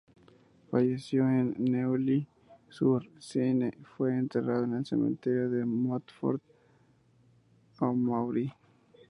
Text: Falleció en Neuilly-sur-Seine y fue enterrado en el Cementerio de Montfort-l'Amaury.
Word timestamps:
Falleció 0.71 1.29
en 1.29 1.53
Neuilly-sur-Seine 1.59 3.71
y 3.79 3.83
fue 3.83 4.17
enterrado 4.17 4.63
en 4.63 4.73
el 4.73 4.83
Cementerio 4.83 5.47
de 5.47 5.63
Montfort-l'Amaury. 5.63 8.51